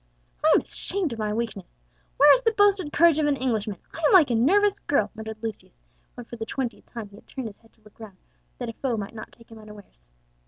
"I 0.43 0.47
am 0.55 0.61
ashamed 0.61 1.13
of 1.13 1.19
my 1.19 1.31
weakness. 1.31 1.75
Where 2.17 2.33
is 2.33 2.41
the 2.41 2.53
boasted 2.53 2.91
courage 2.91 3.19
of 3.19 3.27
an 3.27 3.35
Englishman? 3.37 3.77
I 3.93 3.99
am 3.99 4.11
like 4.13 4.31
a 4.31 4.35
nervous 4.35 4.79
girl!" 4.79 5.11
muttered 5.13 5.37
Lucius, 5.43 5.77
when 6.15 6.25
for 6.25 6.37
the 6.37 6.43
twentieth 6.47 6.87
time 6.87 7.09
he 7.09 7.17
had 7.17 7.27
turned 7.27 7.45
his 7.47 7.59
head 7.59 7.71
to 7.73 7.81
look 7.81 7.99
round, 7.99 8.17
that 8.57 8.67
a 8.69 8.73
foe 8.73 8.97
might 8.97 9.13
not 9.13 9.31
take 9.31 9.51
him 9.51 9.59
unawares. 9.59 10.07